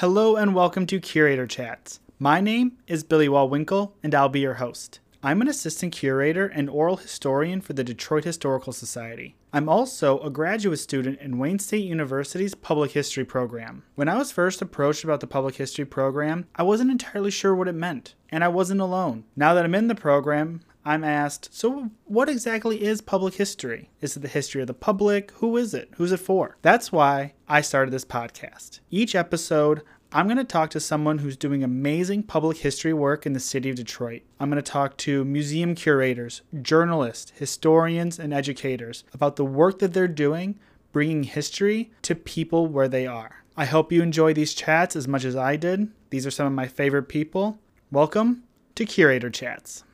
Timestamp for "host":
4.54-4.98